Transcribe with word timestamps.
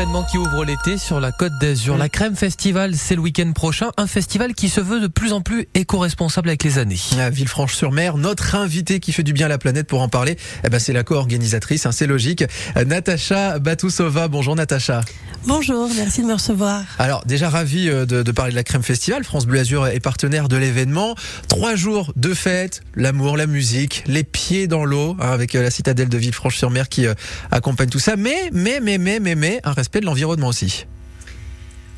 événement 0.00 0.24
qui 0.24 0.38
ouvre 0.38 0.64
l'été 0.64 0.96
sur 0.96 1.20
la 1.20 1.30
Côte 1.30 1.52
d'Azur. 1.60 1.98
La 1.98 2.08
Crème 2.08 2.34
Festival, 2.34 2.94
c'est 2.96 3.16
le 3.16 3.20
week-end 3.20 3.52
prochain. 3.52 3.90
Un 3.98 4.06
festival 4.06 4.54
qui 4.54 4.70
se 4.70 4.80
veut 4.80 4.98
de 4.98 5.08
plus 5.08 5.34
en 5.34 5.42
plus 5.42 5.68
éco-responsable 5.74 6.48
avec 6.48 6.64
les 6.64 6.78
années. 6.78 6.96
À 7.18 7.28
Villefranche-sur-Mer, 7.28 8.16
notre 8.16 8.54
invité 8.54 8.98
qui 8.98 9.12
fait 9.12 9.22
du 9.22 9.34
bien 9.34 9.44
à 9.44 9.48
la 9.50 9.58
planète 9.58 9.86
pour 9.86 10.00
en 10.00 10.08
parler, 10.08 10.38
eh 10.64 10.70
ben 10.70 10.78
c'est 10.78 10.94
la 10.94 11.04
co-organisatrice, 11.04 11.84
hein, 11.84 11.92
c'est 11.92 12.06
logique. 12.06 12.44
Natacha 12.86 13.58
Batousova. 13.58 14.28
Bonjour 14.28 14.56
Natacha. 14.56 15.02
Bonjour, 15.46 15.90
merci 15.94 16.22
de 16.22 16.26
me 16.26 16.34
recevoir. 16.34 16.82
Alors 16.98 17.24
déjà 17.26 17.50
ravi 17.50 17.88
euh, 17.88 18.06
de, 18.06 18.22
de 18.22 18.32
parler 18.32 18.52
de 18.52 18.56
la 18.56 18.64
Crème 18.64 18.82
Festival. 18.82 19.22
France 19.24 19.44
Bleu 19.44 19.60
Azur 19.60 19.86
est 19.86 20.00
partenaire 20.00 20.48
de 20.48 20.56
l'événement. 20.56 21.14
Trois 21.48 21.74
jours 21.74 22.12
de 22.16 22.32
fête, 22.32 22.82
l'amour, 22.94 23.36
la 23.36 23.46
musique, 23.46 24.04
les 24.06 24.24
pieds 24.24 24.66
dans 24.66 24.84
l'eau, 24.86 25.16
hein, 25.20 25.30
avec 25.30 25.54
euh, 25.54 25.62
la 25.62 25.70
citadelle 25.70 26.08
de 26.08 26.18
Villefranche-sur-Mer 26.18 26.88
qui 26.88 27.06
euh, 27.06 27.14
accompagne 27.50 27.90
tout 27.90 27.98
ça. 27.98 28.16
Mais, 28.16 28.50
mais, 28.52 28.80
mais, 28.80 28.96
mais, 28.96 29.20
mais, 29.20 29.34
mais, 29.34 29.60
un 29.64 29.72
respect 29.72 29.89
de 29.98 30.06
l'environnement 30.06 30.48
aussi. 30.48 30.86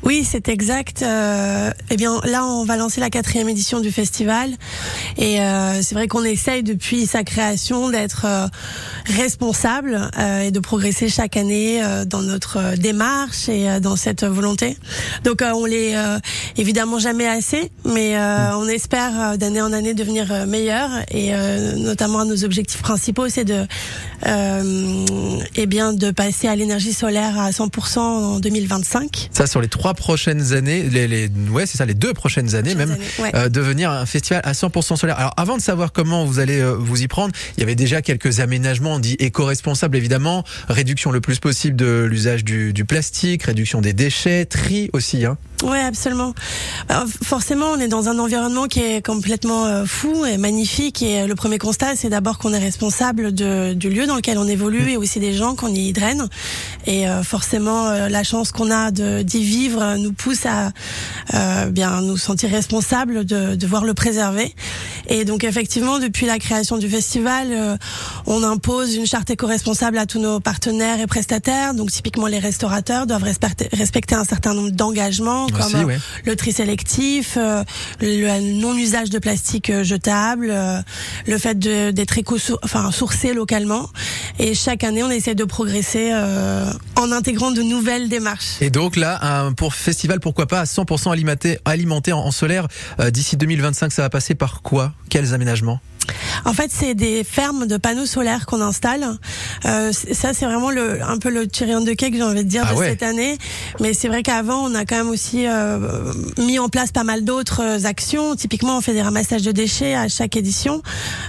Oui, 0.05 0.27
c'est 0.29 0.49
exact. 0.49 1.01
Euh, 1.01 1.71
eh 1.89 1.95
bien, 1.95 2.19
là, 2.25 2.45
on 2.45 2.65
va 2.65 2.75
lancer 2.75 2.99
la 2.99 3.09
quatrième 3.09 3.47
édition 3.47 3.79
du 3.79 3.89
festival, 3.89 4.49
et 5.17 5.39
euh, 5.39 5.81
c'est 5.81 5.95
vrai 5.95 6.09
qu'on 6.09 6.25
essaye 6.25 6.61
depuis 6.61 7.05
sa 7.05 7.23
création 7.23 7.89
d'être 7.89 8.25
euh, 8.25 8.47
responsable 9.05 10.09
euh, 10.19 10.41
et 10.41 10.51
de 10.51 10.59
progresser 10.59 11.07
chaque 11.07 11.37
année 11.37 11.81
euh, 11.81 12.03
dans 12.03 12.21
notre 12.21 12.75
démarche 12.75 13.47
et 13.47 13.69
euh, 13.69 13.79
dans 13.79 13.95
cette 13.95 14.25
volonté. 14.25 14.77
Donc, 15.23 15.41
on 15.41 15.65
l'est 15.65 15.95
évidemment 16.57 16.99
jamais 16.99 17.27
assez, 17.27 17.71
mais 17.85 18.17
on 18.17 18.67
espère 18.67 19.37
d'année 19.37 19.61
en 19.61 19.71
année 19.71 19.93
devenir 19.93 20.45
meilleur, 20.47 20.89
et 21.11 21.31
notamment 21.77 22.19
un 22.19 22.25
de 22.25 22.31
nos 22.31 22.43
objectifs 22.43 22.81
principaux, 22.81 23.29
c'est 23.29 23.45
de, 23.45 23.65
eh 25.55 25.65
bien, 25.65 25.93
de 25.93 26.11
passer 26.11 26.47
à 26.47 26.55
l'énergie 26.55 26.93
solaire 26.93 27.39
à 27.39 27.51
100% 27.51 27.99
en 27.99 28.39
2025. 28.39 29.29
Ça 29.31 29.47
sur 29.47 29.61
les 29.61 29.67
trois 29.67 29.92
prochaines 29.93 30.53
années, 30.53 30.83
les, 30.83 31.07
les 31.07 31.29
ouais, 31.49 31.65
c'est 31.65 31.77
ça, 31.77 31.85
les 31.85 31.93
deux 31.93 32.13
prochaines 32.13 32.55
années 32.55 32.75
Prochaines 32.75 32.89
même, 32.89 32.97
années, 32.97 33.05
ouais. 33.19 33.35
euh, 33.35 33.49
devenir 33.49 33.91
un 33.91 34.05
festival 34.05 34.41
à 34.43 34.53
100% 34.53 34.95
solaire. 34.95 35.17
Alors, 35.17 35.33
avant 35.37 35.57
de 35.57 35.61
savoir 35.61 35.91
comment 35.91 36.25
vous 36.25 36.39
allez 36.39 36.59
euh, 36.59 36.75
vous 36.77 37.01
y 37.01 37.07
prendre, 37.07 37.33
il 37.57 37.61
y 37.61 37.63
avait 37.63 37.75
déjà 37.75 38.01
quelques 38.01 38.39
aménagements 38.39 38.99
dits 38.99 39.15
éco-responsables 39.19 39.95
évidemment, 39.97 40.43
réduction 40.69 41.11
le 41.11 41.21
plus 41.21 41.39
possible 41.39 41.75
de 41.75 42.03
l'usage 42.09 42.43
du, 42.43 42.73
du 42.73 42.85
plastique, 42.85 43.43
réduction 43.43 43.81
des 43.81 43.93
déchets, 43.93 44.45
tri 44.45 44.89
aussi. 44.93 45.25
Hein. 45.25 45.37
Ouais, 45.63 45.79
absolument. 45.79 46.33
Alors, 46.89 47.05
forcément, 47.07 47.67
on 47.67 47.79
est 47.79 47.87
dans 47.87 48.09
un 48.09 48.19
environnement 48.19 48.65
qui 48.65 48.81
est 48.81 49.05
complètement 49.05 49.65
euh, 49.65 49.85
fou 49.85 50.25
et 50.25 50.35
magnifique. 50.35 51.01
Et 51.01 51.21
euh, 51.21 51.27
le 51.27 51.35
premier 51.35 51.57
constat, 51.57 51.95
c'est 51.95 52.09
d'abord 52.09 52.37
qu'on 52.37 52.53
est 52.53 52.59
responsable 52.59 53.33
de, 53.33 53.73
du 53.73 53.89
lieu 53.89 54.05
dans 54.05 54.17
lequel 54.17 54.37
on 54.37 54.47
évolue 54.47 54.91
et 54.91 54.97
aussi 54.97 55.21
des 55.21 55.31
gens 55.33 55.55
qu'on 55.55 55.73
y 55.73 55.93
draine. 55.93 56.27
Et 56.85 57.07
euh, 57.07 57.23
forcément, 57.23 57.89
la 57.91 58.23
chance 58.23 58.51
qu'on 58.51 58.71
a 58.71 58.91
d'y 58.91 59.43
vivre 59.43 59.95
nous 59.95 60.11
pousse 60.11 60.45
à 60.45 60.71
bien 61.69 62.01
nous 62.01 62.17
sentir 62.17 62.49
responsables 62.49 63.23
de, 63.25 63.55
de 63.55 63.67
voir 63.67 63.85
le 63.85 63.93
préserver. 63.93 64.53
Et 65.07 65.23
donc, 65.23 65.45
effectivement, 65.45 65.99
depuis 65.99 66.25
la 66.25 66.39
création 66.39 66.77
du 66.77 66.89
festival, 66.89 67.77
on 68.25 68.43
impose 68.43 68.95
une 68.95 69.05
charte 69.05 69.29
éco-responsable 69.29 69.97
à 69.97 70.05
tous 70.05 70.19
nos 70.19 70.39
partenaires 70.39 70.99
et 70.99 71.07
prestataires. 71.07 71.73
Donc, 71.73 71.91
typiquement, 71.91 72.27
les 72.27 72.39
restaurateurs 72.39 73.07
doivent 73.07 73.23
respecter, 73.23 74.15
un 74.15 74.25
certain 74.25 74.53
nombre 74.53 74.71
d'engagements 74.71 75.47
Aussi, 75.59 75.75
euh, 75.75 75.83
ouais. 75.85 75.99
le 76.25 76.35
tri 76.35 76.51
sélectif, 76.51 77.37
euh, 77.37 77.63
le 78.01 78.59
non-usage 78.61 79.09
de 79.09 79.19
plastique 79.19 79.69
euh, 79.69 79.83
jetable, 79.83 80.53
le 81.27 81.37
fait 81.37 81.57
d'être 81.57 82.17
éco 82.17 82.37
enfin 82.63 82.91
sourcé 82.91 83.33
localement. 83.33 83.89
Et 84.39 84.55
chaque 84.55 84.83
année, 84.83 85.03
on 85.03 85.11
essaie 85.11 85.35
de 85.35 85.43
progresser 85.43 86.11
euh, 86.13 86.71
en 86.95 87.11
intégrant 87.11 87.51
de 87.51 87.61
nouvelles 87.61 88.09
démarches. 88.09 88.61
Et 88.61 88.69
donc 88.69 88.95
là, 88.95 89.19
un 89.21 89.53
pour 89.53 89.73
festival, 89.73 90.19
pourquoi 90.19 90.47
pas 90.47 90.61
à 90.61 90.65
100% 90.65 91.11
alimenté, 91.11 91.59
alimenté 91.65 92.13
en, 92.13 92.19
en 92.19 92.31
solaire 92.31 92.67
d'ici 93.11 93.37
2025, 93.37 93.91
ça 93.91 94.01
va 94.01 94.09
passer 94.09 94.35
par 94.35 94.61
quoi? 94.61 94.93
Quels 95.09 95.33
aménagements? 95.33 95.79
En 96.45 96.53
fait, 96.53 96.69
c'est 96.73 96.93
des 96.93 97.23
fermes 97.23 97.67
de 97.67 97.77
panneaux 97.77 98.05
solaires 98.05 98.45
qu'on 98.45 98.61
installe. 98.61 99.05
Euh, 99.65 99.91
ça, 99.93 100.33
c'est 100.33 100.45
vraiment 100.45 100.71
le, 100.71 101.01
un 101.03 101.17
peu 101.17 101.29
le 101.29 101.47
on 101.75 101.83
the 101.85 101.95
cake, 101.95 102.15
j'ai 102.15 102.23
envie 102.23 102.43
de 102.43 102.49
dire, 102.49 102.63
Ah 102.67 102.73
de 102.73 102.79
ouais. 102.79 102.89
cette 102.89 103.03
année. 103.03 103.37
Mais 103.79 103.93
c'est 103.93 104.07
vrai 104.09 104.23
qu'avant, 104.23 104.65
on 104.69 104.75
a 104.75 104.85
quand 104.85 104.97
même 104.97 105.09
aussi 105.09 105.45
euh, 105.47 105.79
mis 106.37 106.59
en 106.59 106.69
place 106.69 106.91
pas 106.91 107.03
mal 107.03 107.23
d'autres 107.23 107.61
euh, 107.61 107.85
actions. 107.85 108.35
Typiquement, 108.35 108.77
on 108.77 108.81
fait 108.81 108.93
des 108.93 109.01
ramassages 109.01 109.43
de 109.43 109.51
déchets 109.51 109.95
à 109.95 110.07
chaque 110.09 110.35
édition. 110.35 110.81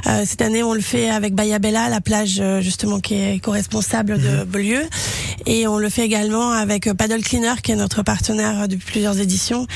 Euh, 0.06 0.22
cette 0.26 0.42
année, 0.42 0.62
on 0.62 0.74
le 0.74 0.80
fait 0.80 1.10
avec 1.10 1.34
Bayabella, 1.34 1.88
la 1.88 2.00
plage 2.00 2.38
euh, 2.40 2.60
justement 2.60 3.00
qui 3.00 3.14
est 3.14 3.40
co-responsable 3.42 4.18
de 4.18 4.28
Mhm. 4.28 4.44
Beaulieu. 4.44 4.82
Et 5.46 5.66
on 5.68 5.78
le 5.78 5.88
fait 5.88 6.02
également 6.02 6.50
avec 6.50 6.92
Paddle 6.92 7.22
Cleaner, 7.22 7.54
qui 7.62 7.72
est 7.72 7.76
notre 7.76 8.02
partenaire 8.02 8.62
euh, 8.62 8.66
depuis 8.66 8.92
plusieurs 8.92 9.18
éditions. 9.20 9.66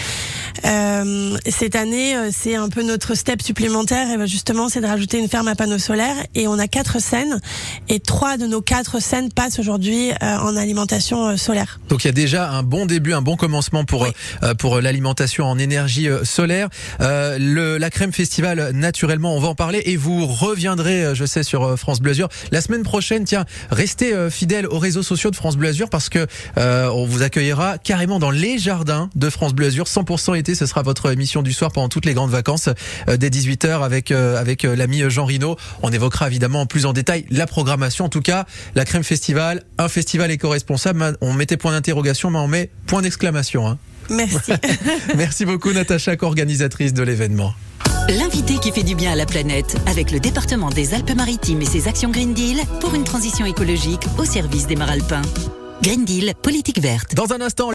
Euh, 0.64 1.36
cette 1.48 1.76
année, 1.76 2.16
euh, 2.16 2.30
c'est 2.32 2.54
un 2.56 2.68
peu 2.68 2.82
notre 2.82 3.14
step 3.14 3.42
supplémentaire. 3.42 4.10
Et 4.10 4.16
ben 4.16 4.26
justement, 4.26 4.68
c'est 4.68 4.80
de 4.80 4.86
rajouter 4.86 5.18
une 5.18 5.28
ferme 5.28 5.48
à 5.48 5.54
panneaux 5.54 5.78
solaires. 5.78 6.16
Et 6.34 6.48
on 6.48 6.58
a 6.58 6.68
quatre 6.68 7.00
scènes. 7.00 7.40
Et 7.88 8.00
trois 8.00 8.36
de 8.36 8.46
nos 8.46 8.60
quatre 8.60 9.00
scènes 9.00 9.30
passent 9.32 9.58
aujourd'hui 9.58 10.10
euh, 10.22 10.36
en 10.38 10.56
alimentation 10.56 11.28
euh, 11.28 11.36
solaire. 11.36 11.80
Donc 11.88 12.04
il 12.04 12.08
y 12.08 12.10
a 12.10 12.12
déjà 12.12 12.50
un 12.50 12.62
bon 12.62 12.86
début, 12.86 13.12
un 13.12 13.22
bon 13.22 13.36
commencement 13.36 13.84
pour 13.84 14.02
Oui. 14.02 14.08
euh, 14.42 14.54
pour 14.54 14.80
l'alimentation 14.80 15.44
en 15.46 15.58
énergie 15.58 16.08
solaire. 16.24 16.68
Euh, 17.00 17.38
le 17.38 17.78
la 17.78 17.90
crème 17.90 18.12
festival 18.12 18.70
naturellement, 18.74 19.34
on 19.36 19.40
va 19.40 19.48
en 19.48 19.54
parler 19.54 19.82
et 19.86 19.96
vous 19.96 20.26
reviendrez, 20.26 21.14
je 21.14 21.24
sais, 21.24 21.42
sur 21.42 21.78
France 21.78 22.00
Bleu 22.00 22.10
Azur 22.12 22.28
la 22.50 22.60
semaine 22.60 22.82
prochaine. 22.82 23.24
Tiens, 23.24 23.44
restez 23.70 24.14
fidèles 24.30 24.66
aux 24.66 24.78
réseaux 24.78 25.02
sociaux 25.02 25.30
de 25.30 25.36
France 25.36 25.56
Bleu 25.56 25.68
Azur 25.68 25.90
parce 25.90 26.08
que 26.08 26.26
euh, 26.58 26.88
on 26.90 27.04
vous 27.04 27.22
accueillera 27.22 27.78
carrément 27.78 28.18
dans 28.18 28.30
les 28.30 28.58
jardins 28.58 29.10
de 29.14 29.30
France 29.30 29.54
Bleu 29.54 29.66
Azur. 29.68 29.84
100% 29.86 30.36
été, 30.36 30.47
ce 30.54 30.66
sera 30.66 30.82
votre 30.82 31.12
émission 31.12 31.42
du 31.42 31.52
soir 31.52 31.72
pendant 31.72 31.88
toutes 31.88 32.06
les 32.06 32.14
grandes 32.14 32.30
vacances 32.30 32.68
euh, 33.08 33.16
dès 33.16 33.28
18h 33.28 33.82
avec 33.82 34.10
euh, 34.10 34.38
avec 34.38 34.64
euh, 34.64 34.76
l'ami 34.76 35.02
Jean 35.08 35.24
Rino. 35.24 35.56
On 35.82 35.90
évoquera 35.92 36.26
évidemment 36.28 36.66
plus 36.66 36.86
en 36.86 36.92
détail 36.92 37.24
la 37.30 37.46
programmation. 37.46 38.06
En 38.06 38.08
tout 38.08 38.22
cas, 38.22 38.46
la 38.74 38.84
crème 38.84 39.04
festival, 39.04 39.62
un 39.78 39.88
festival 39.88 40.30
éco-responsable. 40.30 41.16
On 41.20 41.32
mettait 41.32 41.56
point 41.56 41.72
d'interrogation, 41.72 42.30
mais 42.30 42.38
on 42.38 42.48
met 42.48 42.70
point 42.86 43.02
d'exclamation. 43.02 43.68
hein. 43.68 43.78
Merci. 44.10 44.52
Merci 45.16 45.44
beaucoup 45.44 45.72
Natacha, 45.72 46.16
co-organisatrice 46.16 46.94
de 46.94 47.02
l'événement. 47.02 47.52
L'invité 48.08 48.54
qui 48.56 48.72
fait 48.72 48.82
du 48.84 48.94
bien 48.94 49.12
à 49.12 49.16
la 49.16 49.26
planète 49.26 49.76
avec 49.86 50.10
le 50.12 50.18
département 50.18 50.70
des 50.70 50.94
Alpes-Maritimes 50.94 51.60
et 51.60 51.66
ses 51.66 51.88
actions 51.88 52.10
Green 52.10 52.32
Deal 52.32 52.56
pour 52.80 52.94
une 52.94 53.04
transition 53.04 53.44
écologique 53.44 54.00
au 54.16 54.24
service 54.24 54.66
des 54.66 54.76
Maralpins. 54.76 55.20
Green 55.82 56.04
Deal, 56.04 56.32
politique 56.42 56.80
verte. 56.80 57.14
Dans 57.14 57.32
un 57.32 57.40
instant, 57.40 57.66